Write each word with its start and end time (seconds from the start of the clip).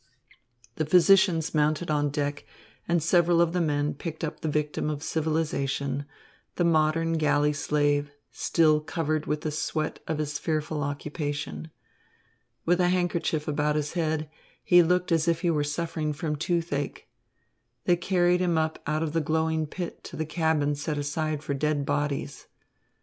The 0.77 0.85
physicians 0.87 1.53
mounted 1.53 1.91
on 1.91 2.09
deck, 2.09 2.43
and 2.87 3.03
several 3.03 3.39
of 3.39 3.53
the 3.53 3.61
men 3.61 3.93
picked 3.93 4.23
up 4.23 4.39
the 4.39 4.47
victim 4.49 4.89
of 4.89 5.03
civilisation, 5.03 6.05
the 6.55 6.63
modern 6.63 7.19
galley 7.19 7.53
slave, 7.53 8.09
still 8.31 8.79
covered 8.79 9.27
with 9.27 9.41
the 9.41 9.51
sweat 9.51 9.99
of 10.07 10.17
his 10.17 10.39
fearful 10.39 10.81
occupation. 10.81 11.69
With 12.65 12.79
the 12.79 12.89
handkerchief 12.89 13.47
about 13.47 13.75
his 13.75 13.93
head, 13.93 14.27
he 14.63 14.81
looked 14.81 15.11
as 15.11 15.27
if 15.27 15.41
he 15.41 15.51
were 15.51 15.63
suffering 15.63 16.13
from 16.13 16.35
toothache. 16.35 17.07
They 17.83 17.95
carried 17.95 18.39
him 18.39 18.57
up 18.57 18.81
out 18.87 19.03
of 19.03 19.13
the 19.13 19.21
glowing 19.21 19.67
pit 19.67 20.03
to 20.05 20.15
the 20.15 20.25
cabin 20.25 20.73
set 20.73 20.97
aside 20.97 21.43
for 21.43 21.53
dead 21.53 21.85
bodies. 21.85 22.47